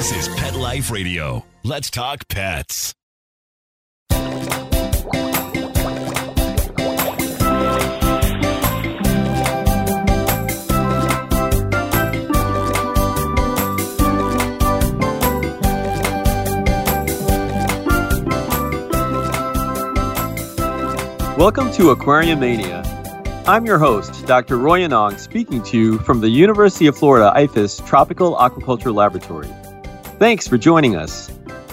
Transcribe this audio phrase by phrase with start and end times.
[0.00, 1.44] This is Pet Life Radio.
[1.62, 2.94] Let's talk pets.
[21.36, 22.82] Welcome to Aquarium Mania.
[23.46, 24.56] I'm your host, Dr.
[24.56, 29.50] Roy Yanong, speaking to you from the University of Florida IFAS Tropical Aquaculture Laboratory.
[30.20, 31.28] Thanks for joining us.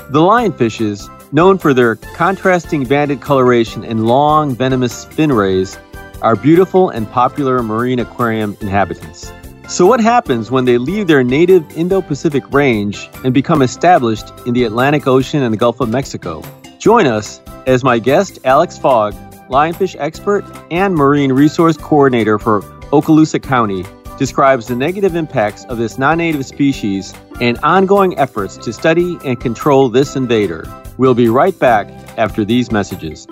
[0.10, 5.78] The lionfishes, known for their contrasting banded coloration and long, venomous fin rays,
[6.22, 9.34] are beautiful and popular marine aquarium inhabitants.
[9.68, 14.54] So, what happens when they leave their native Indo Pacific range and become established in
[14.54, 16.42] the Atlantic Ocean and the Gulf of Mexico?
[16.80, 19.14] Join us as my guest, Alex Fogg,
[19.50, 22.62] lionfish expert and marine resource coordinator for
[22.92, 23.84] Okaloosa County,
[24.18, 29.40] describes the negative impacts of this non native species and ongoing efforts to study and
[29.40, 30.66] control this invader.
[30.98, 31.88] We'll be right back
[32.18, 33.28] after these messages.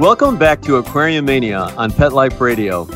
[0.01, 2.87] Welcome back to Aquarium Mania on Pet Life Radio.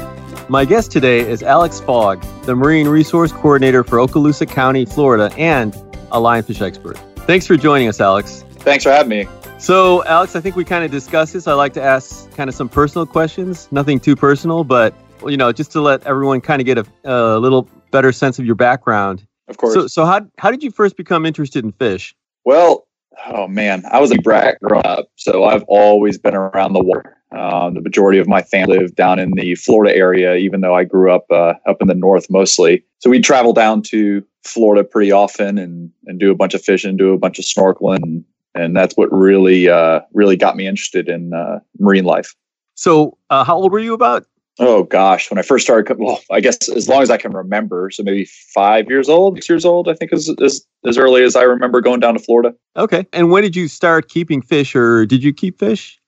[0.50, 5.74] My guest today is Alex Fogg, the Marine Resource Coordinator for Okaloosa County, Florida, and
[6.12, 6.98] a lionfish expert.
[7.20, 8.44] Thanks for joining us, Alex.
[8.58, 9.26] Thanks for having me.
[9.58, 11.46] So, Alex, I think we kind of discussed this.
[11.46, 14.92] I like to ask kind of some personal questions, nothing too personal, but
[15.26, 18.44] you know, just to let everyone kind of get a, a little better sense of
[18.44, 19.26] your background.
[19.48, 19.72] Of course.
[19.72, 22.14] So, so how how did you first become interested in fish?
[22.44, 22.86] Well,
[23.28, 27.16] oh man, I was a brat growing up, so I've always been around the water.
[27.32, 30.84] Uh, the majority of my family lived down in the Florida area, even though I
[30.84, 32.84] grew up uh, up in the north mostly.
[32.98, 36.96] So we travel down to Florida pretty often and and do a bunch of fishing,
[36.96, 41.08] do a bunch of snorkeling, and, and that's what really uh, really got me interested
[41.08, 42.34] in uh, marine life.
[42.74, 44.26] So, uh, how old were you about?
[44.62, 47.90] Oh gosh, when I first started, well, I guess as long as I can remember,
[47.90, 51.34] so maybe five years old, six years old, I think is as as early as
[51.34, 52.54] I remember going down to Florida.
[52.76, 53.06] Okay.
[53.14, 55.98] And when did you start keeping fish, or did you keep fish?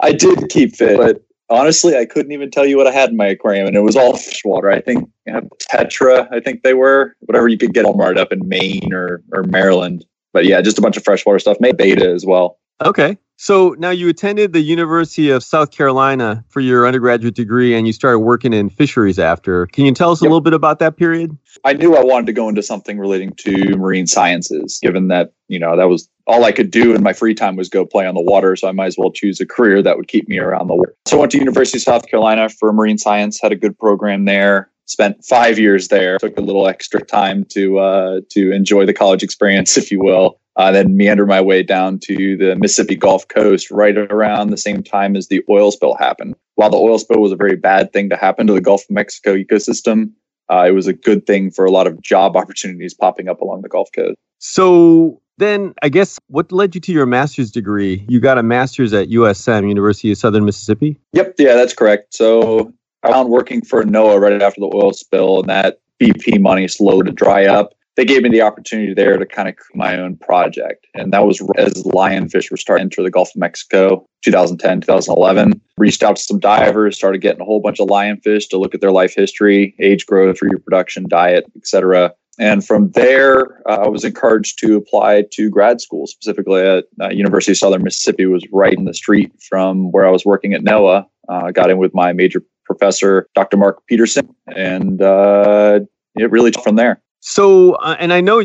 [0.00, 3.18] I did keep fish, but honestly, I couldn't even tell you what I had in
[3.18, 4.70] my aquarium, and it was all fish water.
[4.70, 8.48] I think uh, Tetra, I think they were whatever you could get Walmart up in
[8.48, 10.06] Maine or or Maryland.
[10.32, 11.58] But yeah, just a bunch of freshwater stuff.
[11.60, 12.58] Maybe betta as well.
[12.82, 13.18] Okay.
[13.42, 17.94] So now you attended the University of South Carolina for your undergraduate degree and you
[17.94, 19.64] started working in fisheries after.
[19.68, 20.28] Can you tell us Yep.
[20.28, 21.34] a little bit about that period?
[21.64, 25.58] I knew I wanted to go into something relating to marine sciences, given that, you
[25.58, 28.14] know, that was all I could do in my free time was go play on
[28.14, 28.56] the water.
[28.56, 30.94] So I might as well choose a career that would keep me around the water.
[31.06, 34.26] So I went to University of South Carolina for marine science, had a good program
[34.26, 38.92] there, spent five years there, took a little extra time to uh, to enjoy the
[38.92, 40.38] college experience, if you will.
[40.56, 44.82] Uh, then meander my way down to the Mississippi Gulf Coast right around the same
[44.82, 46.34] time as the oil spill happened.
[46.56, 48.90] While the oil spill was a very bad thing to happen to the Gulf of
[48.90, 50.10] Mexico ecosystem,
[50.52, 53.62] uh, it was a good thing for a lot of job opportunities popping up along
[53.62, 54.16] the Gulf Coast.
[54.38, 58.04] So then I guess what led you to your master's degree?
[58.08, 60.98] You got a master's at USM, University of Southern Mississippi?
[61.12, 62.12] Yep, yeah, that's correct.
[62.12, 62.74] So
[63.06, 67.12] found working for NOAA right after the oil spill, and that BP money slowed to
[67.12, 67.74] dry up.
[67.96, 70.86] They gave me the opportunity there to kind of create my own project.
[70.94, 75.60] And that was as lionfish were starting to enter the Gulf of Mexico, 2010, 2011.
[75.76, 78.80] Reached out to some divers, started getting a whole bunch of lionfish to look at
[78.80, 82.14] their life history, age growth, reproduction, diet, etc.
[82.38, 87.10] And from there, uh, I was encouraged to apply to grad school, specifically at uh,
[87.10, 90.62] University of Southern Mississippi, was right in the street from where I was working at
[90.62, 91.04] NOAA.
[91.28, 93.56] Uh, I got in with my major professor, Dr.
[93.56, 95.80] Mark Peterson, and uh,
[96.14, 97.02] it really from there.
[97.18, 98.44] So, uh, and I know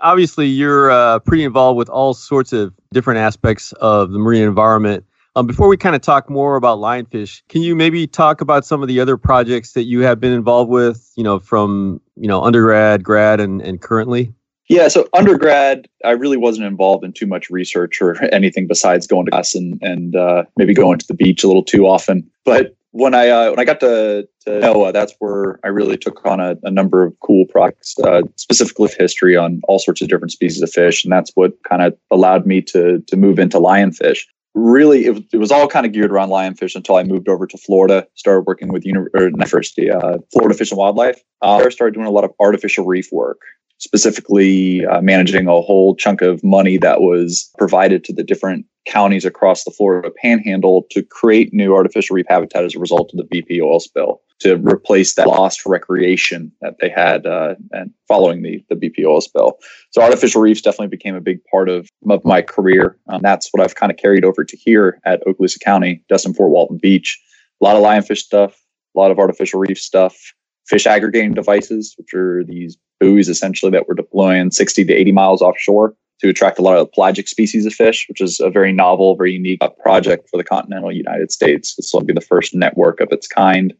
[0.00, 5.04] obviously you're uh, pretty involved with all sorts of different aspects of the marine environment.
[5.36, 8.80] Um, before we kind of talk more about lionfish, can you maybe talk about some
[8.80, 12.44] of the other projects that you have been involved with, you know, from, you know,
[12.44, 14.32] undergrad, grad, and, and currently?
[14.68, 19.26] Yeah, so undergrad, I really wasn't involved in too much research or anything besides going
[19.26, 22.30] to class and, and uh, maybe going to the beach a little too often.
[22.44, 26.24] But when I uh, when I got to, to NOAA, that's where I really took
[26.24, 30.30] on a, a number of cool projects, uh, specifically history on all sorts of different
[30.30, 34.20] species of fish, and that's what kind of allowed me to to move into lionfish
[34.54, 37.58] really it, it was all kind of geared around lionfish until I moved over to
[37.58, 41.20] Florida, started working with university, uh, Florida Fish and Wildlife.
[41.42, 43.40] Uh, I started doing a lot of artificial reef work,
[43.78, 49.24] specifically uh, managing a whole chunk of money that was provided to the different counties
[49.24, 53.42] across the Florida Panhandle to create new artificial reef habitat as a result of the
[53.42, 58.62] BP oil spill to replace that lost recreation that they had uh, and following the,
[58.68, 59.58] the BP oil spill.
[59.90, 62.98] So artificial reefs definitely became a big part of, of my career.
[63.08, 66.50] Um, that's what I've kind of carried over to here at Okaloosa County, Destin Fort
[66.50, 67.20] Walton Beach.
[67.60, 68.60] A lot of lionfish stuff,
[68.94, 70.16] a lot of artificial reef stuff,
[70.66, 75.42] fish aggregating devices, which are these buoys essentially that we're deploying 60 to 80 miles
[75.42, 79.16] offshore to attract a lot of pelagic species of fish, which is a very novel,
[79.16, 81.74] very unique project for the continental United States.
[81.74, 83.74] This will be the first network of its kind.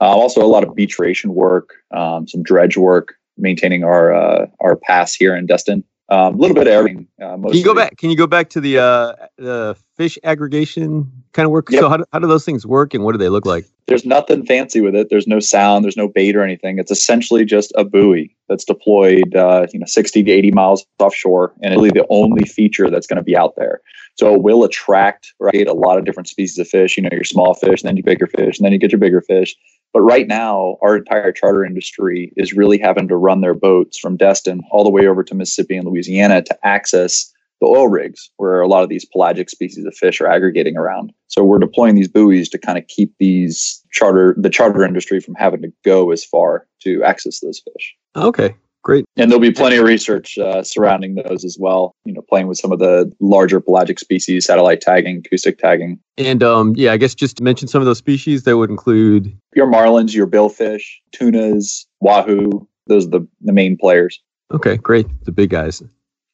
[0.00, 4.46] Uh, also, a lot of beach ration work, um, some dredge work, maintaining our uh,
[4.60, 5.84] our pass here in Destin.
[6.08, 7.06] Um, a little bit of everything.
[7.22, 7.96] Uh, can you go back?
[7.96, 11.70] Can you go back to the uh, the fish aggregation kind of work?
[11.70, 11.80] Yep.
[11.80, 13.64] So how do, how do those things work, and what do they look like?
[13.92, 15.10] There's nothing fancy with it.
[15.10, 15.84] There's no sound.
[15.84, 16.78] There's no bait or anything.
[16.78, 21.52] It's essentially just a buoy that's deployed, uh, you know, 60 to 80 miles offshore,
[21.60, 23.82] and it's really the only feature that's going to be out there.
[24.14, 26.96] So it will attract right a lot of different species of fish.
[26.96, 28.98] You know, your small fish, and then your bigger fish, and then you get your
[28.98, 29.54] bigger fish.
[29.92, 34.16] But right now, our entire charter industry is really having to run their boats from
[34.16, 37.30] Destin all the way over to Mississippi and Louisiana to access
[37.62, 41.12] the oil rigs where a lot of these pelagic species of fish are aggregating around.
[41.28, 45.36] So we're deploying these buoys to kind of keep these charter the charter industry from
[45.36, 47.94] having to go as far to access those fish.
[48.16, 48.54] Okay,
[48.84, 49.04] Great.
[49.16, 51.94] And there'll be plenty of research uh, surrounding those as well.
[52.04, 56.00] You know, playing with some of the larger pelagic species, satellite tagging, acoustic tagging.
[56.18, 59.38] And um, yeah, I guess just to mention some of those species that would include
[59.54, 60.82] your marlins, your billfish,
[61.12, 62.66] tunas, wahoo.
[62.88, 64.20] Those are the, the main players.
[64.50, 65.06] Okay, great.
[65.24, 65.80] The big guys.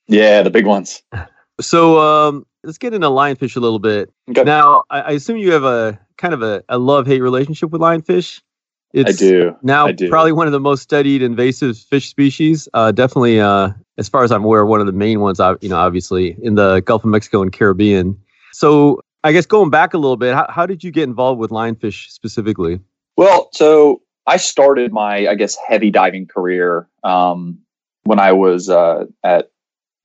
[0.08, 1.02] Yeah, the big ones.
[1.60, 4.12] So um, let's get into lionfish a little bit.
[4.30, 4.42] Okay.
[4.42, 7.80] Now, I, I assume you have a kind of a, a love hate relationship with
[7.80, 8.40] lionfish.
[8.94, 9.56] It's I do.
[9.62, 10.08] Now, I do.
[10.08, 12.68] probably one of the most studied invasive fish species.
[12.72, 15.40] Uh, definitely, uh, as far as I'm aware, one of the main ones.
[15.60, 18.18] You know, obviously in the Gulf of Mexico and Caribbean.
[18.52, 21.50] So, I guess going back a little bit, how, how did you get involved with
[21.50, 22.80] lionfish specifically?
[23.16, 27.58] Well, so I started my, I guess, heavy diving career um,
[28.04, 29.50] when I was uh, at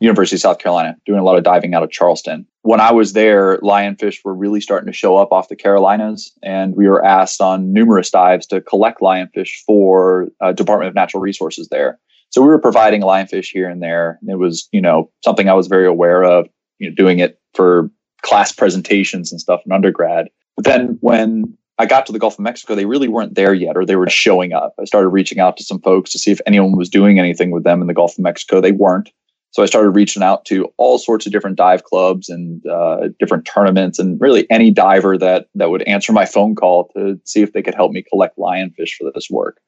[0.04, 2.46] University of South Carolina, doing a lot of diving out of Charleston.
[2.64, 6.76] When I was there, lionfish were really starting to show up off the Carolinas, and
[6.76, 11.70] we were asked on numerous dives to collect lionfish for uh, Department of Natural Resources
[11.70, 12.00] there.
[12.32, 14.20] So we were providing lionfish here and there.
[14.28, 17.90] It was, you know, something I was very aware of, you know, doing it for
[18.24, 20.28] class presentations and stuff in undergrad.
[20.58, 23.78] But then when I got to the Gulf of Mexico, they really weren't there yet,
[23.78, 24.74] or they were showing up.
[24.80, 27.64] I started reaching out to some folks to see if anyone was doing anything with
[27.64, 28.60] them in the Gulf of Mexico.
[28.60, 29.10] They weren't.
[29.54, 33.46] So I started reaching out to all sorts of different dive clubs and uh, different
[33.46, 37.54] tournaments, and really any diver that that would answer my phone call to see if
[37.54, 39.60] they could help me collect lionfish for this work.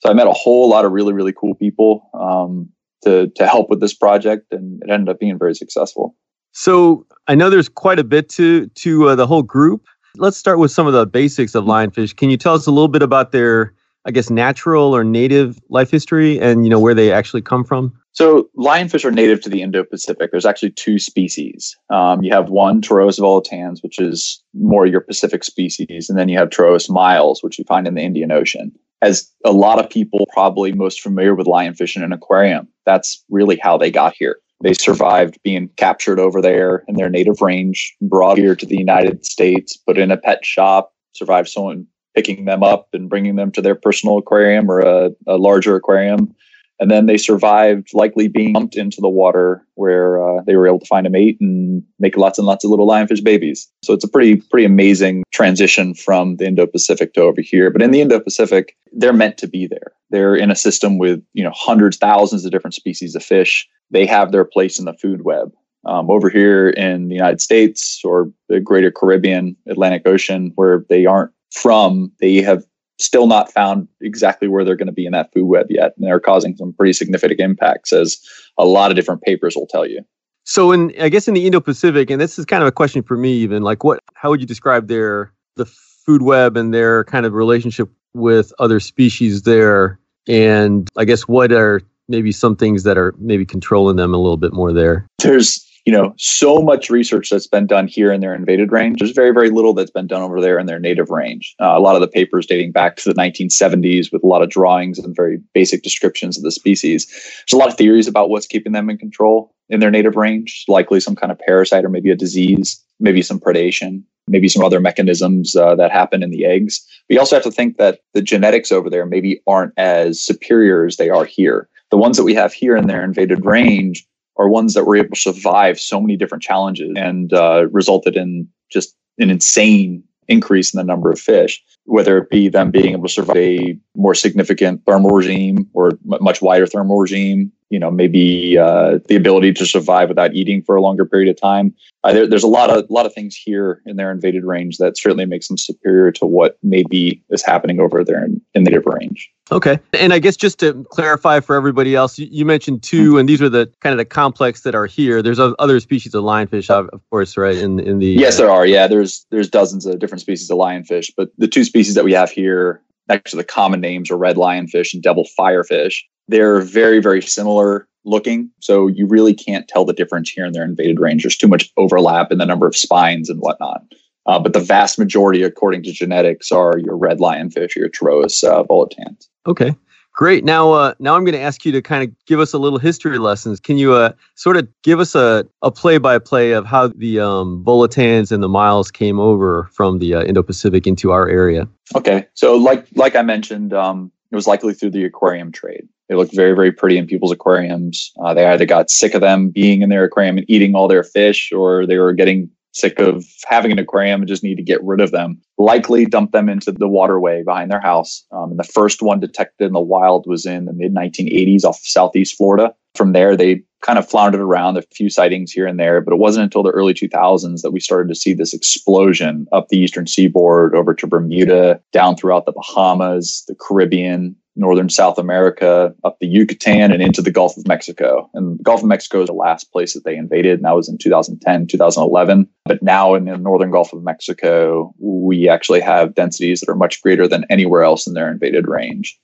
[0.00, 2.68] So I met a whole lot of really really cool people um,
[3.04, 6.14] to to help with this project, and it ended up being very successful.
[6.52, 9.86] So I know there's quite a bit to to uh, the whole group.
[10.16, 12.14] Let's start with some of the basics of lionfish.
[12.14, 13.72] Can you tell us a little bit about their,
[14.04, 17.99] I guess, natural or native life history, and you know where they actually come from?
[18.20, 20.30] So lionfish are native to the Indo-Pacific.
[20.30, 21.74] There's actually two species.
[21.88, 26.36] Um, you have one Pterois volitans, which is more your Pacific species, and then you
[26.36, 28.72] have Pterois miles, which you find in the Indian Ocean.
[29.00, 33.56] As a lot of people probably most familiar with lionfish in an aquarium, that's really
[33.56, 34.36] how they got here.
[34.62, 39.24] They survived being captured over there in their native range, brought here to the United
[39.24, 43.62] States, put in a pet shop, survived someone picking them up and bringing them to
[43.62, 46.34] their personal aquarium or a, a larger aquarium
[46.80, 50.80] and then they survived likely being dumped into the water where uh, they were able
[50.80, 53.68] to find a mate and make lots and lots of little lionfish babies.
[53.84, 57.70] So it's a pretty pretty amazing transition from the indo-pacific to over here.
[57.70, 59.92] But in the indo-pacific they're meant to be there.
[60.08, 63.68] They're in a system with you know hundreds thousands of different species of fish.
[63.90, 65.52] They have their place in the food web.
[65.86, 71.06] Um, over here in the united states or the greater caribbean atlantic ocean where they
[71.06, 72.66] aren't from they have
[73.00, 75.94] still not found exactly where they're going to be in that food web yet.
[75.96, 78.20] And they're causing some pretty significant impacts, as
[78.58, 80.04] a lot of different papers will tell you.
[80.44, 83.16] So in I guess in the Indo-Pacific, and this is kind of a question for
[83.16, 87.26] me even, like what how would you describe their the food web and their kind
[87.26, 89.98] of relationship with other species there?
[90.28, 94.36] And I guess what are maybe some things that are maybe controlling them a little
[94.36, 95.06] bit more there?
[95.18, 99.12] There's you know so much research that's been done here in their invaded range there's
[99.12, 101.94] very very little that's been done over there in their native range uh, a lot
[101.94, 105.40] of the papers dating back to the 1970s with a lot of drawings and very
[105.54, 108.98] basic descriptions of the species there's a lot of theories about what's keeping them in
[108.98, 113.22] control in their native range likely some kind of parasite or maybe a disease maybe
[113.22, 116.80] some predation maybe some other mechanisms uh, that happen in the eggs.
[117.08, 120.96] We also have to think that the genetics over there maybe aren't as superior as
[120.96, 121.68] they are here.
[121.90, 124.06] The ones that we have here in their invaded range
[124.40, 128.48] are ones that were able to survive so many different challenges and uh, resulted in
[128.70, 133.02] just an insane increase in the number of fish, whether it be them being able
[133.02, 138.58] to survive a more significant thermal regime or much wider thermal regime, you know, maybe
[138.58, 141.74] uh, the ability to survive without eating for a longer period of time.
[142.02, 144.78] Uh, there, there's a lot of a lot of things here in their invaded range
[144.78, 148.86] that certainly makes them superior to what maybe is happening over there in, in native
[148.86, 149.30] range.
[149.52, 153.28] Okay, and I guess just to clarify for everybody else, you, you mentioned two, and
[153.28, 155.22] these are the kind of the complex that are here.
[155.22, 157.56] There's other species of lionfish, of course, right?
[157.56, 158.64] In in the yes, there are.
[158.64, 162.12] Yeah, there's there's dozens of different species of lionfish, but the two species that we
[162.12, 165.98] have here next to the common names are red lionfish and devil firefish.
[166.28, 168.50] They're very, very similar looking.
[168.60, 171.22] So you really can't tell the difference here in their invaded range.
[171.22, 173.82] There's too much overlap in the number of spines and whatnot.
[174.26, 178.44] Uh, but the vast majority, according to genetics, are your red lionfish or your Pterois
[178.44, 179.26] uh, volitans.
[179.46, 179.74] Okay,
[180.20, 180.44] great.
[180.44, 182.78] Now, uh, now I'm going to ask you to kind of give us a little
[182.78, 183.58] history lessons.
[183.58, 188.42] Can you uh, sort of give us a, a play-by-play of how the um, and
[188.42, 191.66] the miles came over from the uh, Indo-Pacific into our area?
[191.96, 195.88] Okay, so like like I mentioned, um, it was likely through the aquarium trade.
[196.10, 198.12] They looked very, very pretty in people's aquariums.
[198.22, 201.04] Uh, they either got sick of them being in their aquarium and eating all their
[201.04, 204.82] fish, or they were getting sick of having an aquarium and just need to get
[204.82, 205.40] rid of them.
[205.58, 208.24] Likely dump them into the waterway behind their house.
[208.32, 211.78] Um, and the first one detected in the wild was in the mid 1980s off
[211.78, 212.74] of southeast Florida.
[212.94, 216.18] From there, they kind of floundered around a few sightings here and there, but it
[216.18, 220.06] wasn't until the early 2000s that we started to see this explosion up the eastern
[220.06, 226.26] seaboard over to Bermuda, down throughout the Bahamas, the Caribbean, northern South America, up the
[226.26, 228.28] Yucatan, and into the Gulf of Mexico.
[228.34, 230.88] And the Gulf of Mexico is the last place that they invaded, and that was
[230.88, 232.48] in 2010, 2011.
[232.64, 237.02] But now in the northern Gulf of Mexico, we actually have densities that are much
[237.02, 239.18] greater than anywhere else in their invaded range.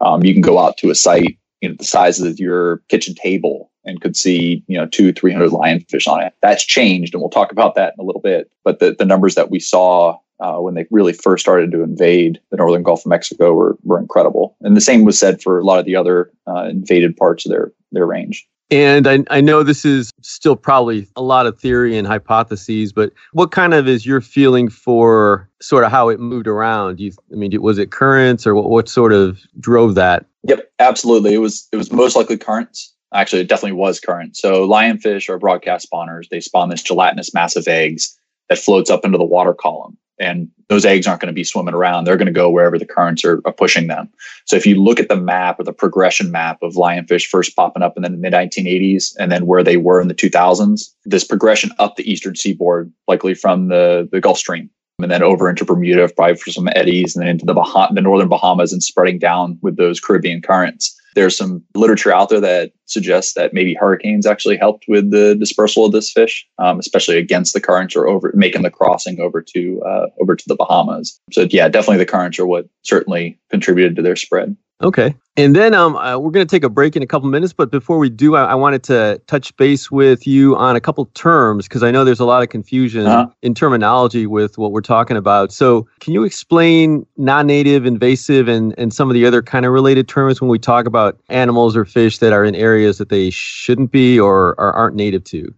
[0.00, 3.14] Um, you can go out to a site, you know, the size of your kitchen
[3.14, 6.32] table and could see, you know, two, 300 lionfish on it.
[6.42, 8.50] That's changed, and we'll talk about that in a little bit.
[8.64, 12.40] But the, the numbers that we saw uh, when they really first started to invade
[12.50, 14.56] the northern Gulf of Mexico were, were incredible.
[14.62, 17.50] And the same was said for a lot of the other uh, invaded parts of
[17.50, 18.46] their, their range.
[18.70, 23.12] And I, I know this is still probably a lot of theory and hypotheses, but
[23.32, 27.00] what kind of is your feeling for sort of how it moved around?
[27.00, 30.24] You, I mean, was it currents or what, what sort of drove that?
[30.44, 31.34] Yep, absolutely.
[31.34, 32.94] It was it was most likely currents.
[33.12, 34.36] Actually, it definitely was current.
[34.36, 36.28] So lionfish are broadcast spawners.
[36.28, 38.16] They spawn this gelatinous mass of eggs
[38.48, 41.74] that floats up into the water column and those eggs aren't going to be swimming
[41.74, 42.04] around.
[42.04, 44.08] They're going to go wherever the currents are, are, pushing them.
[44.44, 47.82] So if you look at the map or the progression map of lionfish first popping
[47.82, 51.70] up in the mid 1980s and then where they were in the 2000s, this progression
[51.78, 56.08] up the eastern seaboard, likely from the, the Gulf Stream, and then over into Bermuda,
[56.14, 59.58] probably for some eddies, and then into the, bah- the northern Bahamas and spreading down
[59.62, 60.99] with those Caribbean currents.
[61.14, 65.84] There's some literature out there that suggests that maybe hurricanes actually helped with the dispersal
[65.86, 69.82] of this fish, um, especially against the currents or over making the crossing over to
[69.82, 71.20] uh, over to the Bahamas.
[71.32, 74.56] So yeah, definitely the currents are what certainly contributed to their spread.
[74.82, 75.14] Okay.
[75.36, 77.52] And then um, uh, we're going to take a break in a couple minutes.
[77.52, 81.06] But before we do, I, I wanted to touch base with you on a couple
[81.06, 83.28] terms because I know there's a lot of confusion uh-huh.
[83.42, 85.52] in terminology with what we're talking about.
[85.52, 89.72] So, can you explain non native, invasive, and, and some of the other kind of
[89.72, 93.30] related terms when we talk about animals or fish that are in areas that they
[93.30, 95.54] shouldn't be or, or aren't native to?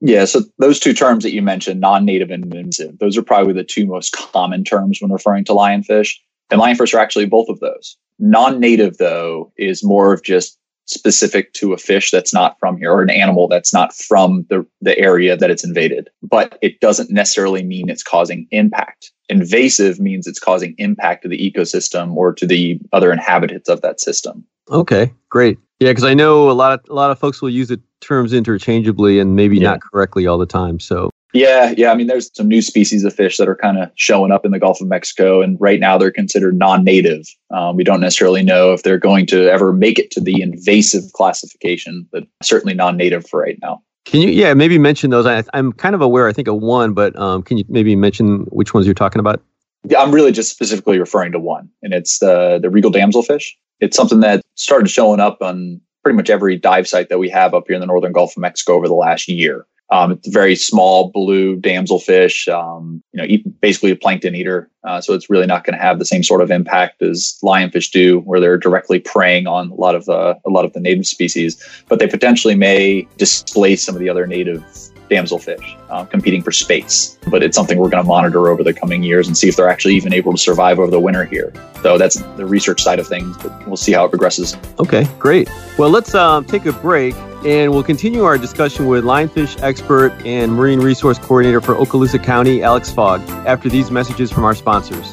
[0.00, 3.52] Yeah, so those two terms that you mentioned, non native and invasive, those are probably
[3.52, 6.16] the two most common terms when referring to lionfish.
[6.50, 7.96] And lionfish are actually both of those.
[8.18, 12.92] Non native, though, is more of just specific to a fish that's not from here
[12.92, 16.10] or an animal that's not from the, the area that it's invaded.
[16.22, 19.10] But it doesn't necessarily mean it's causing impact.
[19.28, 24.00] Invasive means it's causing impact to the ecosystem or to the other inhabitants of that
[24.00, 24.44] system.
[24.70, 25.58] Okay, great.
[25.80, 28.32] Yeah, because I know a lot of a lot of folks will use the terms
[28.32, 29.70] interchangeably and maybe yeah.
[29.70, 30.78] not correctly all the time.
[30.78, 31.90] So yeah, yeah.
[31.90, 34.52] I mean, there's some new species of fish that are kind of showing up in
[34.52, 37.26] the Gulf of Mexico, and right now they're considered non-native.
[37.50, 41.12] Um, we don't necessarily know if they're going to ever make it to the invasive
[41.12, 43.82] classification, but certainly non-native for right now.
[44.04, 45.26] Can you, yeah, maybe mention those?
[45.26, 48.40] I, I'm kind of aware, I think, of one, but um, can you maybe mention
[48.50, 49.42] which ones you're talking about?
[49.88, 53.50] Yeah, I'm really just specifically referring to one, and it's the the regal damselfish.
[53.80, 57.54] It's something that started showing up on pretty much every dive site that we have
[57.54, 59.66] up here in the northern Gulf of Mexico over the last year.
[59.90, 64.70] Um, it's a very small blue damselfish, um, you know, eat, basically a plankton eater.
[64.82, 67.90] Uh, so it's really not going to have the same sort of impact as lionfish
[67.90, 71.06] do, where they're directly preying on a lot of uh, a lot of the native
[71.06, 71.84] species.
[71.88, 74.64] But they potentially may displace some of the other native
[75.10, 77.18] damselfish uh, competing for space.
[77.28, 79.68] But it's something we're going to monitor over the coming years and see if they're
[79.68, 81.52] actually even able to survive over the winter here.
[81.82, 84.56] So that's the research side of things, but we'll see how it progresses.
[84.78, 85.48] Okay, great.
[85.78, 90.52] Well, let's um, take a break and we'll continue our discussion with lionfish expert and
[90.52, 95.12] marine resource coordinator for Okaloosa County, Alex Fogg, after these messages from our sponsors.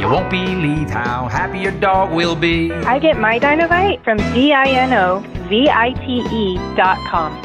[0.00, 2.72] You won't believe how happy your dog will be.
[2.72, 7.40] I get my Dinovite from D-I-N-O V-I-T-E dot com.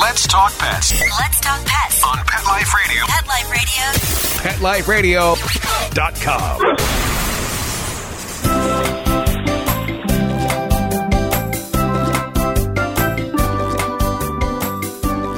[0.00, 2.02] Let's talk pets Let's talk pets.
[2.04, 3.04] on Pet Life Radio.
[3.06, 3.26] Pet
[4.60, 5.34] Life Radio.
[5.34, 6.60] PetLifeRadio.com.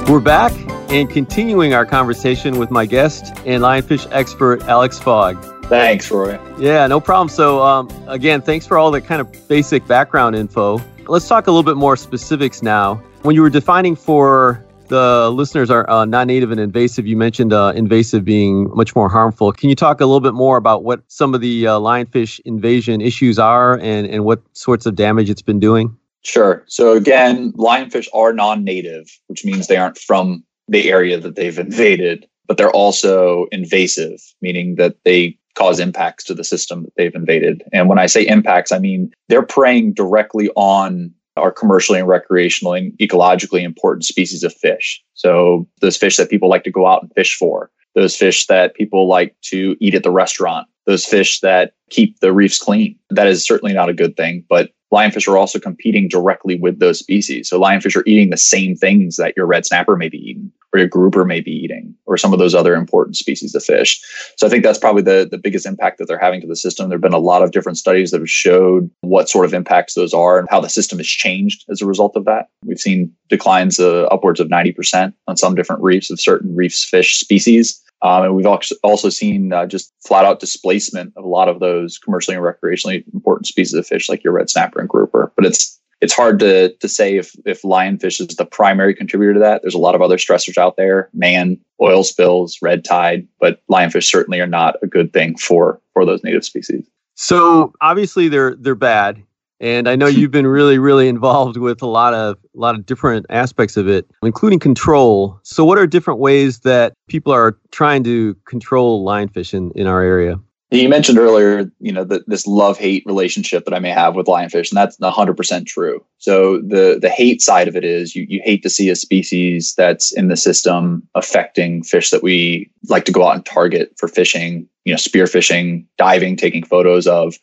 [0.09, 0.53] We're back
[0.89, 5.41] and continuing our conversation with my guest and lionfish expert, Alex Fogg.
[5.65, 6.39] Thanks, Roy.
[6.57, 7.27] Yeah, no problem.
[7.29, 10.81] So, um, again, thanks for all the kind of basic background info.
[11.07, 12.95] Let's talk a little bit more specifics now.
[13.23, 17.73] When you were defining for the listeners are uh, non-native and invasive, you mentioned uh,
[17.75, 19.51] invasive being much more harmful.
[19.51, 23.01] Can you talk a little bit more about what some of the uh, lionfish invasion
[23.01, 25.97] issues are and, and what sorts of damage it's been doing?
[26.23, 26.63] Sure.
[26.67, 32.27] So again, lionfish are non-native, which means they aren't from the area that they've invaded,
[32.47, 37.63] but they're also invasive, meaning that they cause impacts to the system that they've invaded.
[37.73, 42.77] And when I say impacts, I mean they're preying directly on our commercially and recreationally
[42.79, 45.03] and ecologically important species of fish.
[45.13, 48.75] So those fish that people like to go out and fish for, those fish that
[48.75, 52.97] people like to eat at the restaurant, those fish that keep the reefs clean.
[53.09, 56.99] That is certainly not a good thing, but lionfish are also competing directly with those
[56.99, 57.49] species.
[57.49, 60.79] So lionfish are eating the same things that your red snapper may be eating, or
[60.79, 64.01] your grouper may be eating, or some of those other important species of fish.
[64.37, 66.87] So I think that's probably the, the biggest impact that they're having to the system.
[66.87, 69.93] There have been a lot of different studies that have showed what sort of impacts
[69.93, 72.47] those are and how the system has changed as a result of that.
[72.63, 77.19] We've seen declines uh, upwards of 90% on some different reefs of certain reefs fish
[77.19, 77.81] species.
[78.01, 81.97] Um, and we've also seen uh, just flat out displacement of a lot of those
[81.97, 85.31] commercially and recreationally important species of fish, like your red snapper and grouper.
[85.35, 89.39] But it's it's hard to to say if if lionfish is the primary contributor to
[89.39, 89.61] that.
[89.63, 93.27] There's a lot of other stressors out there: man, oil spills, red tide.
[93.39, 96.85] But lionfish certainly are not a good thing for for those native species.
[97.15, 99.23] So obviously they're they're bad,
[99.59, 102.85] and I know you've been really really involved with a lot of a lot of
[102.85, 105.39] different aspects of it, including control.
[105.43, 110.01] So what are different ways that people are trying to control lionfish in in our
[110.01, 110.39] area?
[110.69, 114.69] You mentioned earlier, you know, that this love-hate relationship that I may have with lionfish,
[114.69, 116.03] and that's 100% true.
[116.17, 119.73] So the the hate side of it is you you hate to see a species
[119.77, 124.09] that's in the system affecting fish that we like to go out and target for
[124.09, 127.37] fishing, you know, spear fishing, diving, taking photos of.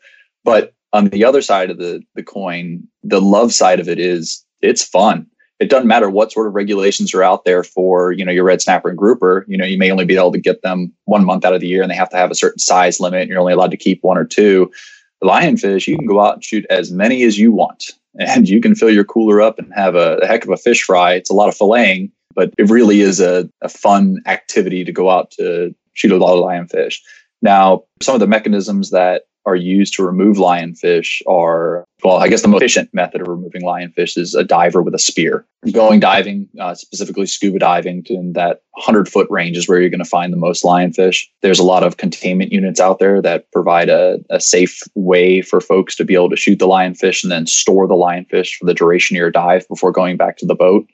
[0.44, 4.42] But on the other side of the the coin, the love side of it is
[4.62, 5.26] it's fun.
[5.60, 8.62] It doesn't matter what sort of regulations are out there for you know your red
[8.62, 11.44] snapper and grouper you know you may only be able to get them one month
[11.44, 13.40] out of the year and they have to have a certain size limit and you're
[13.40, 14.70] only allowed to keep one or two.
[15.20, 18.60] The lionfish you can go out and shoot as many as you want and you
[18.60, 21.14] can fill your cooler up and have a, a heck of a fish fry.
[21.14, 25.08] It's a lot of filleting but it really is a, a fun activity to go
[25.08, 26.98] out to shoot a lot of lionfish.
[27.42, 32.42] Now some of the mechanisms that are used to remove lionfish are, well, I guess
[32.42, 35.46] the most efficient method of removing lionfish is a diver with a spear.
[35.72, 39.90] Going diving, uh, specifically scuba diving, to, in that 100 foot range is where you're
[39.90, 41.26] going to find the most lionfish.
[41.42, 45.60] There's a lot of containment units out there that provide a, a safe way for
[45.60, 48.74] folks to be able to shoot the lionfish and then store the lionfish for the
[48.74, 50.86] duration of your dive before going back to the boat.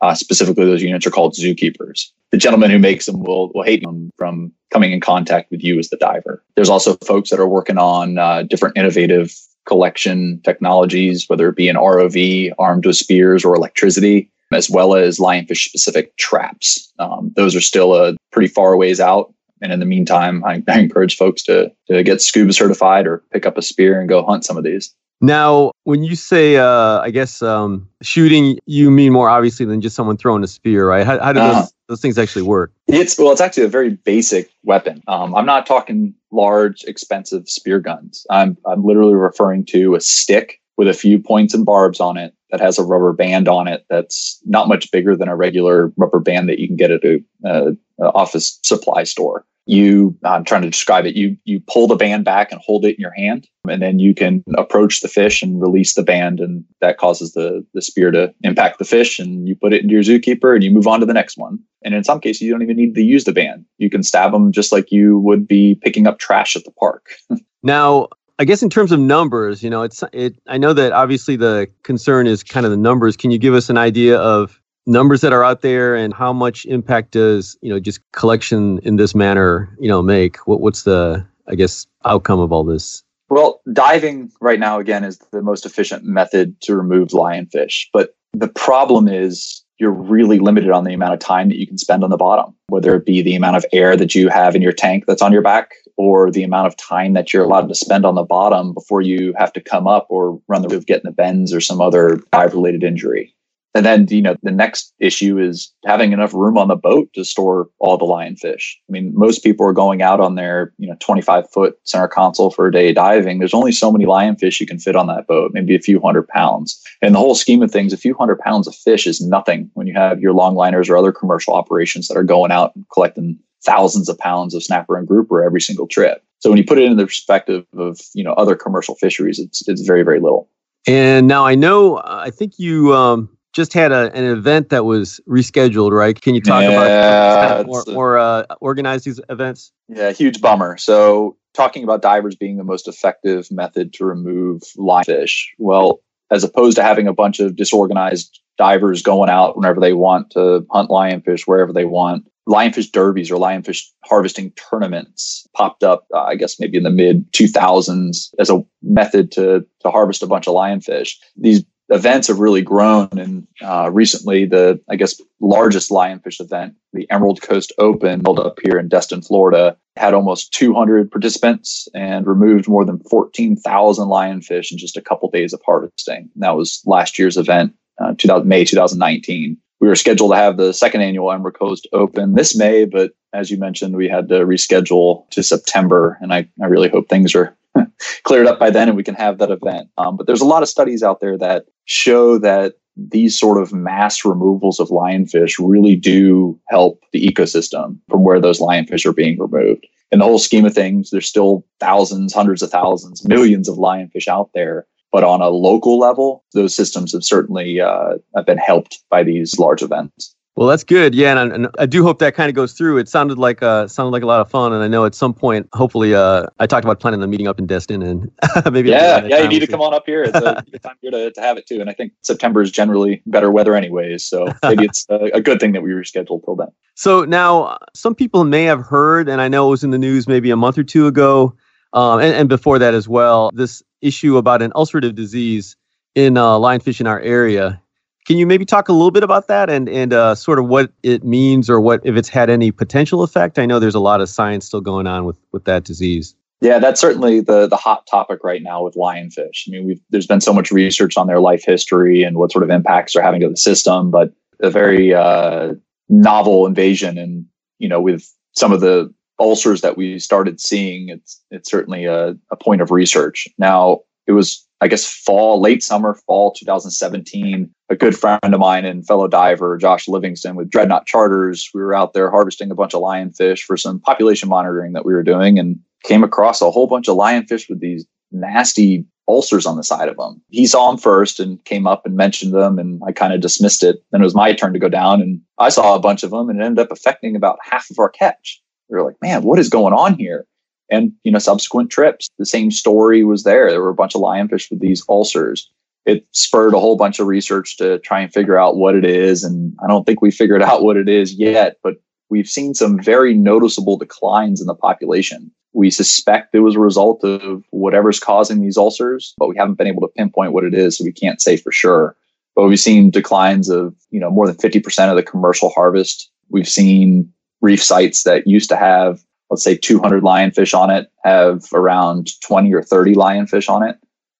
[0.00, 2.10] Uh, specifically, those units are called zookeepers.
[2.30, 5.78] The gentleman who makes them will, will hate them from coming in contact with you
[5.78, 6.42] as the diver.
[6.54, 9.34] There's also folks that are working on uh, different innovative
[9.66, 15.18] collection technologies, whether it be an ROV armed with spears or electricity, as well as
[15.18, 16.92] lionfish specific traps.
[16.98, 19.32] Um, those are still a pretty far ways out.
[19.60, 23.44] And in the meantime, I, I encourage folks to, to get scuba certified or pick
[23.44, 24.94] up a spear and go hunt some of these.
[25.20, 29.96] Now, when you say, uh, I guess, um, shooting, you mean more obviously than just
[29.96, 31.04] someone throwing a spear, right?
[31.04, 32.72] How, how do uh, those, those things actually work?
[32.86, 35.02] It's well, it's actually a very basic weapon.
[35.08, 38.26] Um, I'm not talking large, expensive spear guns.
[38.30, 42.34] I'm I'm literally referring to a stick with a few points and barbs on it
[42.50, 46.20] that has a rubber band on it that's not much bigger than a regular rubber
[46.20, 49.44] band that you can get at a, office supply store.
[49.66, 51.14] You i'm trying to describe it.
[51.14, 54.14] You you pull the band back and hold it in your hand and then you
[54.14, 58.32] can approach the fish and release the band and that causes the the spear to
[58.44, 61.06] impact the fish and you put it into your zookeeper and you move on to
[61.06, 61.58] the next one.
[61.84, 63.66] And in some cases you don't even need to use the band.
[63.76, 67.10] You can stab them just like you would be picking up trash at the park.
[67.64, 68.08] Now
[68.40, 70.36] I guess in terms of numbers, you know, it's it.
[70.46, 73.16] I know that obviously the concern is kind of the numbers.
[73.16, 76.64] Can you give us an idea of numbers that are out there and how much
[76.64, 81.24] impact does you know just collection in this manner you know make what, what's the
[81.46, 86.04] i guess outcome of all this well diving right now again is the most efficient
[86.04, 91.20] method to remove lionfish but the problem is you're really limited on the amount of
[91.20, 93.96] time that you can spend on the bottom whether it be the amount of air
[93.96, 97.14] that you have in your tank that's on your back or the amount of time
[97.14, 100.40] that you're allowed to spend on the bottom before you have to come up or
[100.48, 103.34] run the risk of getting the bends or some other dive related injury
[103.74, 107.24] and then, you know, the next issue is having enough room on the boat to
[107.24, 108.74] store all the lionfish.
[108.88, 112.50] I mean, most people are going out on their, you know, 25 foot center console
[112.50, 113.38] for a day diving.
[113.38, 116.26] There's only so many lionfish you can fit on that boat, maybe a few hundred
[116.28, 116.82] pounds.
[117.02, 119.86] And the whole scheme of things, a few hundred pounds of fish is nothing when
[119.86, 124.08] you have your longliners or other commercial operations that are going out and collecting thousands
[124.08, 126.24] of pounds of snapper and grouper every single trip.
[126.38, 129.68] So when you put it in the perspective of, you know, other commercial fisheries, it's,
[129.68, 130.48] it's very, very little.
[130.86, 135.20] And now I know, I think you, um, just had a, an event that was
[135.28, 136.18] rescheduled, right?
[136.20, 139.72] Can you talk yeah, about kind of more, more uh, organize these events?
[139.88, 140.76] Yeah, huge bummer.
[140.78, 145.46] So, talking about divers being the most effective method to remove lionfish.
[145.58, 150.30] Well, as opposed to having a bunch of disorganized divers going out whenever they want
[150.30, 156.22] to hunt lionfish wherever they want, lionfish derbies or lionfish harvesting tournaments popped up, uh,
[156.22, 160.46] I guess maybe in the mid 2000s as a method to, to harvest a bunch
[160.46, 161.14] of lionfish.
[161.36, 163.08] These events have really grown.
[163.12, 168.58] And uh, recently, the I guess largest lionfish event, the Emerald Coast Open, held up
[168.62, 174.78] here in Destin, Florida, had almost 200 participants and removed more than 14,000 lionfish in
[174.78, 176.30] just a couple days of harvesting.
[176.34, 179.56] And that was last year's event, uh, 2000, May 2019.
[179.80, 183.50] We were scheduled to have the second annual Emerald Coast Open this May, but as
[183.50, 186.18] you mentioned, we had to reschedule to September.
[186.20, 187.56] And I, I really hope things are
[188.24, 189.88] cleared up by then and we can have that event.
[189.98, 193.72] Um, but there's a lot of studies out there that show that these sort of
[193.72, 199.38] mass removals of lionfish really do help the ecosystem from where those lionfish are being
[199.38, 199.86] removed.
[200.10, 204.26] In the whole scheme of things, there's still thousands, hundreds of thousands, millions of lionfish
[204.26, 204.86] out there.
[205.12, 209.58] But on a local level, those systems have certainly uh, have been helped by these
[209.58, 210.34] large events.
[210.58, 211.14] Well, that's good.
[211.14, 212.98] Yeah, and, and, I do hope that kind of goes through.
[212.98, 215.32] It sounded like uh, sounded like a lot of fun, and I know at some
[215.32, 218.28] point, hopefully, uh, I talked about planning the meeting up in Destin, and
[218.72, 220.24] maybe yeah, yeah, you need to come on up here.
[220.24, 221.80] It's a good time here to, to have it too.
[221.80, 224.24] And I think September is generally better weather, anyways.
[224.24, 226.72] So maybe it's a, a good thing that we rescheduled till then.
[226.96, 230.26] So now, some people may have heard, and I know it was in the news
[230.26, 231.54] maybe a month or two ago,
[231.92, 233.52] um, and, and before that as well.
[233.54, 235.76] This issue about an ulcerative disease
[236.16, 237.80] in uh, lionfish in our area
[238.28, 240.92] can you maybe talk a little bit about that and and uh, sort of what
[241.02, 243.58] it means or what if it's had any potential effect?
[243.58, 246.36] I know there's a lot of science still going on with with that disease.
[246.60, 249.66] Yeah, that's certainly the the hot topic right now with lionfish.
[249.66, 252.68] I mean, there's been so much research on their life history and what sort of
[252.68, 255.72] impacts they're having to the system, but a very uh,
[256.10, 257.46] novel invasion, and
[257.78, 259.10] you know, with some of the
[259.40, 263.48] ulcers that we started seeing, it's it's certainly a, a point of research.
[263.56, 267.68] Now, it was I guess fall, late summer, fall 2017.
[267.88, 271.94] A good friend of mine and fellow diver, Josh Livingston, with Dreadnought Charters, we were
[271.94, 275.58] out there harvesting a bunch of lionfish for some population monitoring that we were doing.
[275.58, 280.08] And came across a whole bunch of lionfish with these nasty ulcers on the side
[280.08, 280.40] of them.
[280.48, 283.82] He saw them first and came up and mentioned them, and I kind of dismissed
[283.82, 283.96] it.
[284.10, 286.48] Then it was my turn to go down, and I saw a bunch of them,
[286.48, 288.62] and it ended up affecting about half of our catch.
[288.88, 290.46] We were like, man, what is going on here?
[290.90, 293.70] And you know, subsequent trips, the same story was there.
[293.70, 295.70] There were a bunch of lionfish with these ulcers.
[296.06, 299.44] It spurred a whole bunch of research to try and figure out what it is,
[299.44, 301.96] and I don't think we figured out what it is yet, but
[302.30, 305.50] we've seen some very noticeable declines in the population.
[305.74, 309.86] We suspect it was a result of whatever's causing these ulcers, but we haven't been
[309.86, 312.16] able to pinpoint what it is, so we can't say for sure.
[312.56, 316.30] But we've seen declines of, you know, more than 50% of the commercial harvest.
[316.48, 319.20] We've seen reef sites that used to have,
[319.50, 323.96] let's say 200 lionfish on it, have around 20 or 30 lionfish on it.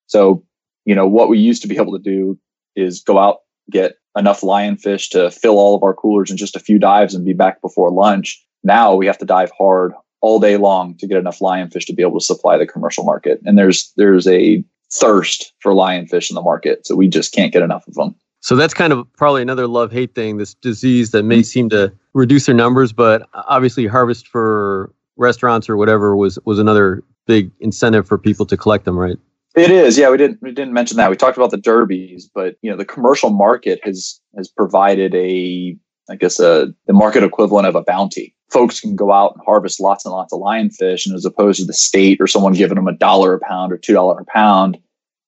[0.07, 0.45] So,
[0.85, 2.39] you know, what we used to be able to do
[2.77, 3.41] is go out,
[3.71, 7.25] get enough lionfish to fill all of our coolers in just a few dives and
[7.25, 8.45] be back before lunch.
[8.65, 12.03] Now we have to dive hard all day long to get enough lionfish to be
[12.03, 13.41] able to supply the commercial market.
[13.45, 17.63] And there's there's a thirst for lionfish in the market, so we just can't get
[17.63, 18.15] enough of them.
[18.41, 20.37] So that's kind of probably another love hate thing.
[20.39, 25.77] This disease that may seem to reduce their numbers, but obviously harvest for restaurants or
[25.77, 29.19] whatever was was another big incentive for people to collect them, right?
[29.55, 30.11] It is, yeah.
[30.11, 31.11] We didn't we didn't mention that.
[31.11, 35.77] We talked about the derbies, but you know the commercial market has has provided a
[36.09, 38.35] I guess a the market equivalent of a bounty.
[38.51, 41.67] Folks can go out and harvest lots and lots of lionfish, and as opposed to
[41.67, 44.79] the state or someone giving them a dollar a pound or two dollar a pound,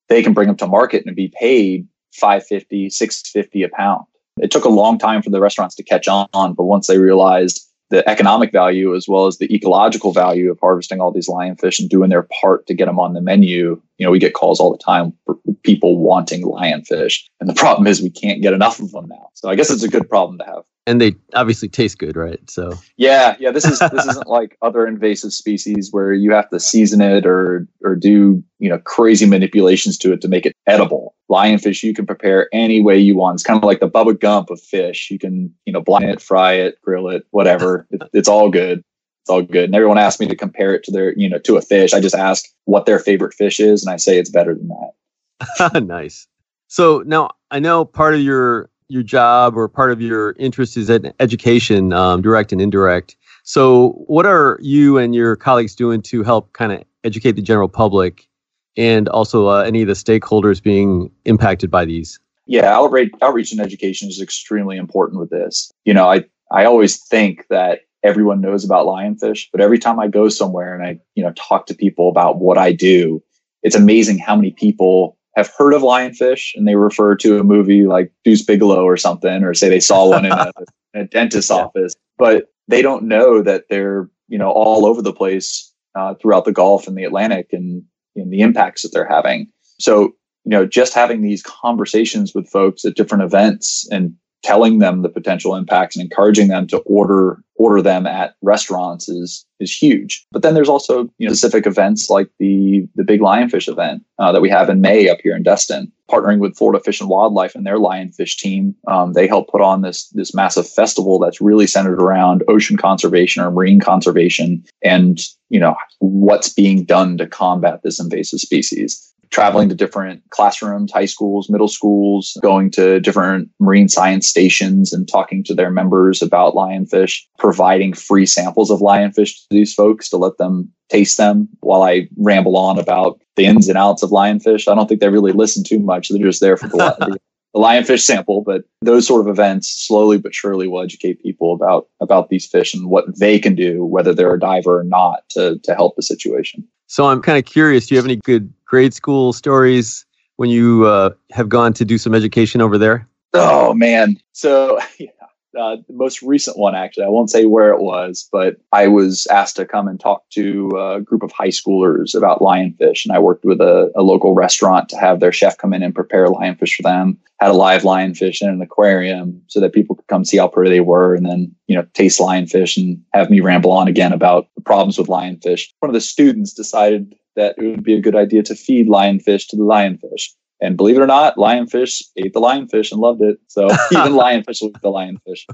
[0.09, 4.05] they can bring them to market and be paid 550 650 a pound
[4.38, 7.69] it took a long time for the restaurants to catch on but once they realized
[7.90, 11.90] the economic value as well as the ecological value of harvesting all these lionfish and
[11.90, 13.81] doing their part to get them on the menu.
[13.98, 17.24] You know, we get calls all the time for people wanting lionfish.
[17.40, 19.29] And the problem is we can't get enough of them now.
[19.35, 22.40] So I guess it's a good problem to have and they obviously taste good, right?
[22.50, 23.53] So yeah, yeah.
[23.53, 27.68] This is this isn't like other invasive species where you have to season it or
[27.85, 31.14] or do you know crazy manipulations to it to make it edible.
[31.31, 33.37] Lionfish you can prepare any way you want.
[33.37, 35.12] It's kind of like the Bubba Gump of fish.
[35.12, 37.87] You can you know blind it, fry it, grill it, whatever.
[37.92, 38.83] It, it's all good.
[39.22, 39.66] It's all good.
[39.66, 41.94] And everyone asks me to compare it to their you know to a fish.
[41.94, 45.83] I just ask what their favorite fish is, and I say it's better than that.
[45.85, 46.26] nice.
[46.66, 50.90] So now I know part of your your job or part of your interest is
[50.90, 53.16] in education, um, direct and indirect.
[53.44, 57.68] So, what are you and your colleagues doing to help kind of educate the general
[57.68, 58.29] public
[58.76, 62.18] and also uh, any of the stakeholders being impacted by these?
[62.46, 65.70] Yeah, outreach, outreach and education is extremely important with this.
[65.85, 70.09] You know, I, I always think that everyone knows about lionfish, but every time I
[70.09, 73.22] go somewhere and I, you know, talk to people about what I do,
[73.62, 77.87] it's amazing how many people have heard of lionfish and they refer to a movie
[77.87, 80.53] like Deuce Bigalow or something, or say they saw one in a,
[80.94, 81.57] in a dentist's yeah.
[81.57, 86.44] office, but they don't know that they're you know all over the place uh, throughout
[86.44, 87.83] the Gulf and the Atlantic and,
[88.16, 89.48] and the impacts that they're having.
[89.79, 95.03] So you know, just having these conversations with folks at different events and telling them
[95.03, 100.24] the potential impacts and encouraging them to order order them at restaurants is is huge.
[100.33, 104.33] But then there's also you know specific events like the the big lionfish event uh,
[104.33, 107.55] that we have in May up here in Destin, partnering with Florida Fish and Wildlife
[107.55, 108.74] and their lionfish team.
[108.88, 113.42] Um, they help put on this this massive festival that's really centered around ocean conservation
[113.42, 119.69] or marine conservation and you know what's being done to combat this invasive species traveling
[119.69, 125.45] to different classrooms, high schools, middle schools, going to different marine science stations and talking
[125.45, 130.37] to their members about lionfish, providing free samples of lionfish to these folks to let
[130.38, 134.66] them taste them while I ramble on about the ins and outs of lionfish.
[134.66, 136.09] I don't think they really listen too much.
[136.09, 137.19] They're just there for the,
[137.54, 141.88] the lionfish sample, but those sort of events slowly but surely will educate people about
[142.00, 145.58] about these fish and what they can do, whether they're a diver or not, to
[145.62, 146.66] to help the situation.
[146.86, 147.86] So I'm kind of curious.
[147.86, 150.04] Do you have any good grade school stories
[150.36, 153.08] when you uh, have gone to do some education over there?
[153.32, 154.80] Oh man, so
[155.58, 157.04] uh, the most recent one actually.
[157.04, 160.70] I won't say where it was, but I was asked to come and talk to
[160.78, 164.88] a group of high schoolers about lionfish, and I worked with a, a local restaurant
[164.90, 167.18] to have their chef come in and prepare lionfish for them.
[167.40, 170.70] Had a live lionfish in an aquarium so that people could come see how pretty
[170.70, 174.48] they were, and then you know taste lionfish and have me ramble on again about
[174.56, 175.68] the problems with lionfish.
[175.80, 179.48] One of the students decided that it would be a good idea to feed lionfish
[179.48, 180.30] to the lionfish.
[180.61, 183.38] And believe it or not, lionfish ate the lionfish and loved it.
[183.49, 185.46] So even lionfish eat the lionfish.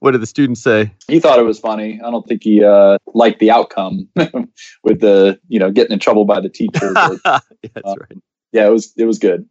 [0.00, 0.92] What did the students say?
[1.06, 2.00] He thought it was funny.
[2.04, 4.08] I don't think he uh, liked the outcome
[4.82, 6.92] with the you know getting in trouble by the teacher.
[6.94, 7.38] But, yeah,
[7.74, 8.18] that's uh, right.
[8.52, 9.48] Yeah, it was it was good.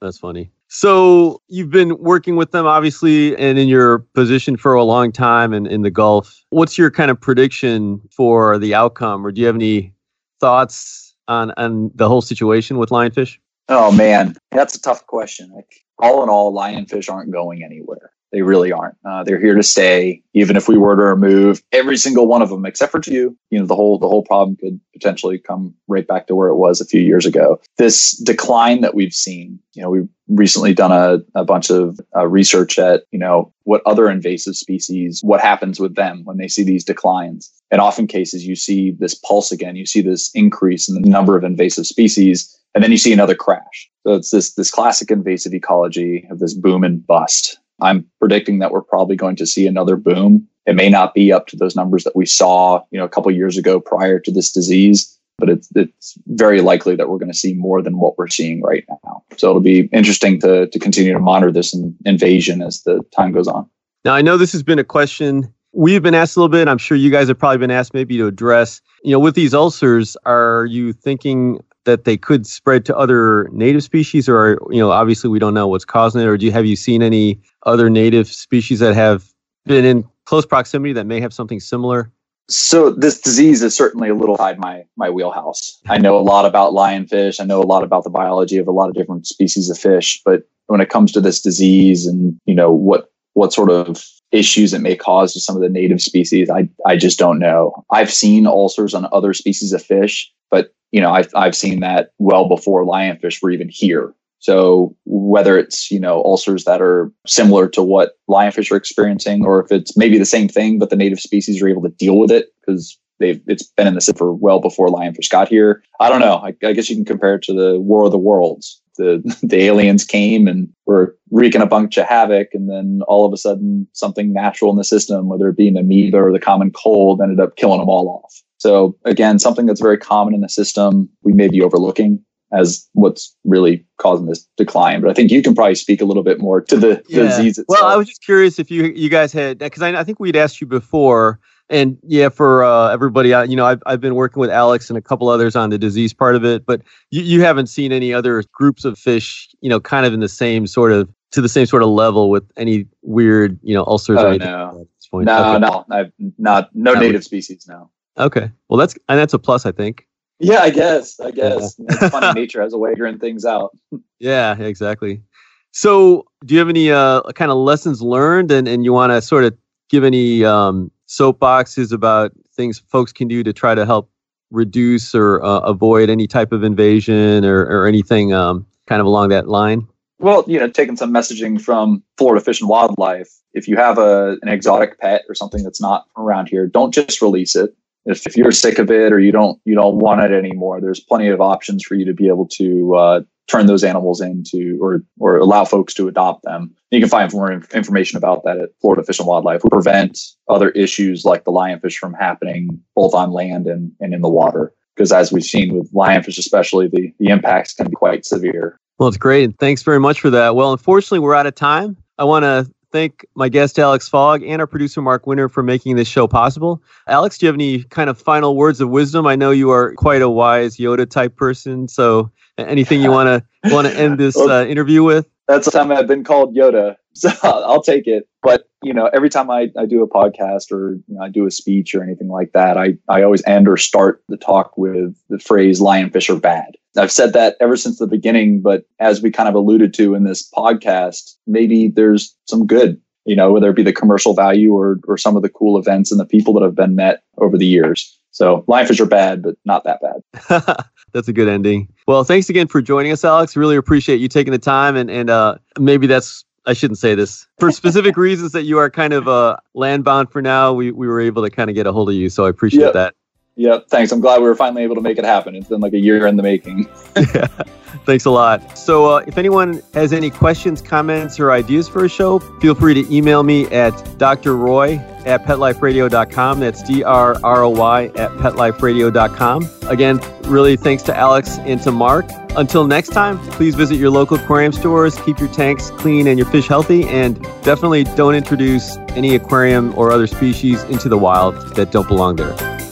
[0.00, 0.50] That's funny.
[0.68, 5.52] So you've been working with them, obviously, and in your position for a long time
[5.52, 6.42] in, in the Gulf.
[6.48, 9.92] What's your kind of prediction for the outcome, or do you have any
[10.40, 13.38] thoughts on, on the whole situation with lionfish?
[13.68, 14.36] Oh, man.
[14.50, 15.50] That's a tough question.
[15.54, 18.11] Like, all in all, lionfish aren't going anywhere.
[18.32, 18.96] They really aren't.
[19.04, 20.22] Uh, they're here to stay.
[20.32, 23.58] Even if we were to remove every single one of them, except for two, you
[23.58, 26.80] know, the whole the whole problem could potentially come right back to where it was
[26.80, 27.60] a few years ago.
[27.76, 32.26] This decline that we've seen, you know, we've recently done a, a bunch of uh,
[32.26, 36.62] research at, you know, what other invasive species, what happens with them when they see
[36.62, 37.52] these declines.
[37.70, 39.76] And often cases, you see this pulse again.
[39.76, 43.34] You see this increase in the number of invasive species, and then you see another
[43.34, 43.90] crash.
[44.06, 48.72] So it's this this classic invasive ecology of this boom and bust I'm predicting that
[48.72, 50.46] we're probably going to see another boom.
[50.66, 53.30] It may not be up to those numbers that we saw, you know, a couple
[53.32, 57.36] years ago prior to this disease, but it's it's very likely that we're going to
[57.36, 59.24] see more than what we're seeing right now.
[59.36, 63.32] So it'll be interesting to to continue to monitor this in, invasion as the time
[63.32, 63.68] goes on.
[64.04, 66.68] Now I know this has been a question we've been asked a little bit.
[66.68, 68.80] I'm sure you guys have probably been asked maybe to address.
[69.02, 73.82] You know, with these ulcers, are you thinking that they could spread to other native
[73.82, 76.66] species, or you know, obviously we don't know what's causing it, or do you have
[76.66, 79.32] you seen any other native species that have
[79.66, 82.10] been in close proximity that may have something similar?
[82.48, 85.80] So this disease is certainly a little outside my my wheelhouse.
[85.88, 87.40] I know a lot about lionfish.
[87.40, 90.20] I know a lot about the biology of a lot of different species of fish,
[90.24, 94.72] but when it comes to this disease and you know what what sort of issues
[94.72, 97.84] it may cause to some of the native species, I I just don't know.
[97.90, 102.10] I've seen ulcers on other species of fish, but you know I've I've seen that
[102.18, 104.14] well before lionfish were even here.
[104.42, 109.62] So whether it's, you know, ulcers that are similar to what lionfish are experiencing, or
[109.62, 112.32] if it's maybe the same thing, but the native species are able to deal with
[112.32, 115.84] it because they've it's been in the sea for well before lionfish got here.
[116.00, 116.38] I don't know.
[116.38, 118.82] I, I, guess you can compare it to the War of the Worlds.
[118.98, 123.32] The the aliens came and were wreaking a bunch of havoc, and then all of
[123.32, 126.72] a sudden something natural in the system, whether it be an amoeba or the common
[126.72, 128.42] cold, ended up killing them all off.
[128.62, 133.36] So again, something that's very common in the system, we may be overlooking as what's
[133.42, 135.00] really causing this decline.
[135.00, 137.22] But I think you can probably speak a little bit more to the yeah.
[137.24, 137.66] disease itself.
[137.80, 140.36] Well, I was just curious if you you guys had because I, I think we'd
[140.36, 141.40] asked you before.
[141.70, 145.00] And yeah, for uh, everybody, you know, I've, I've been working with Alex and a
[145.00, 148.44] couple others on the disease part of it, but you, you haven't seen any other
[148.52, 151.64] groups of fish, you know, kind of in the same sort of to the same
[151.64, 154.48] sort of level with any weird, you know, ulcers oh, or anything.
[154.48, 155.58] No, no, okay.
[155.60, 157.66] no, I've not no native species.
[157.66, 157.90] No.
[158.18, 160.06] Okay, well that's and that's a plus, I think.
[160.38, 161.20] Yeah, I guess.
[161.20, 161.76] I guess.
[161.78, 161.86] Yeah.
[161.90, 163.76] it's funny nature has a way of figuring things out.
[164.18, 165.22] yeah, exactly.
[165.70, 169.22] So, do you have any uh, kind of lessons learned, and, and you want to
[169.22, 169.56] sort of
[169.88, 174.10] give any um, soapboxes about things folks can do to try to help
[174.50, 179.30] reduce or uh, avoid any type of invasion or, or anything um, kind of along
[179.30, 179.86] that line?
[180.18, 183.28] Well, you know, taking some messaging from Florida Fish and Wildlife.
[183.54, 187.22] If you have a an exotic pet or something that's not around here, don't just
[187.22, 190.32] release it if, if you're sick of it or you don't you don't want it
[190.32, 194.20] anymore there's plenty of options for you to be able to uh, turn those animals
[194.20, 196.74] into or or allow folks to adopt them.
[196.90, 199.62] You can find more information about that at florida fish and wildlife.
[199.64, 204.20] We prevent other issues like the lionfish from happening both on land and, and in
[204.20, 204.72] the water.
[204.94, 208.78] Because as we've seen with lionfish especially the, the impacts can be quite severe.
[208.98, 209.58] Well it's great.
[209.58, 210.54] Thanks very much for that.
[210.54, 211.96] Well unfortunately we're out of time.
[212.18, 215.96] I want to thank my guest, Alex Fogg, and our producer, Mark Winter, for making
[215.96, 216.82] this show possible.
[217.08, 219.26] Alex, do you have any kind of final words of wisdom?
[219.26, 221.88] I know you are quite a wise Yoda type person.
[221.88, 225.26] So, anything you want to want to end this uh, interview with?
[225.48, 228.28] That's the time I've been called Yoda, so I'll take it.
[228.42, 231.46] But you know, every time I, I do a podcast or you know, I do
[231.46, 235.16] a speech or anything like that, I, I always end or start the talk with
[235.28, 239.30] the phrase "lionfish are bad." I've said that ever since the beginning, but as we
[239.30, 243.76] kind of alluded to in this podcast, maybe there's some good, you know, whether it
[243.76, 246.62] be the commercial value or or some of the cool events and the people that
[246.62, 248.18] have been met over the years.
[248.30, 250.76] So lionfish are bad, but not that bad.
[251.12, 251.88] that's a good ending.
[252.06, 253.56] Well, thanks again for joining us, Alex.
[253.56, 257.46] Really appreciate you taking the time and and uh, maybe that's I shouldn't say this
[257.58, 260.72] for specific reasons that you are kind of uh, land bound for now.
[260.72, 262.82] We we were able to kind of get a hold of you, so I appreciate
[262.82, 262.92] yep.
[262.94, 263.14] that.
[263.56, 263.88] Yep.
[263.88, 264.12] Thanks.
[264.12, 265.54] I'm glad we were finally able to make it happen.
[265.54, 266.88] It's been like a year in the making.
[267.34, 267.48] yeah.
[268.04, 268.76] Thanks a lot.
[268.76, 272.94] So, uh, if anyone has any questions, comments, or ideas for a show, feel free
[272.94, 276.60] to email me at drroy at petliferadio.com.
[276.60, 279.68] That's D R R O Y at petliferadio.com.
[279.88, 282.26] Again, really thanks to Alex and to Mark.
[282.56, 286.48] Until next time, please visit your local aquarium stores, keep your tanks clean and your
[286.48, 291.90] fish healthy, and definitely don't introduce any aquarium or other species into the wild that
[291.90, 292.91] don't belong there.